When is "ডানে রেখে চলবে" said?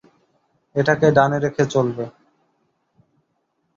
1.11-2.05